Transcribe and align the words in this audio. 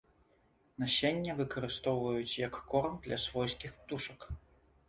Насенне 0.83 1.35
выкарыстоўваюць 1.41 2.39
як 2.47 2.57
корм 2.73 2.99
для 3.07 3.23
свойскіх 3.27 3.71
птушак. 3.83 4.19